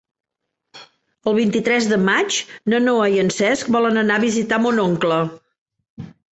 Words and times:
El 1.31 1.37
vint-i-tres 1.39 1.89
de 1.91 1.99
maig 2.07 2.39
na 2.75 2.81
Noa 2.87 3.05
i 3.17 3.21
en 3.27 3.31
Cesc 3.37 3.71
volen 3.79 4.03
anar 4.05 4.19
a 4.21 4.27
visitar 4.27 4.63
mon 4.67 4.85
oncle. 4.89 5.23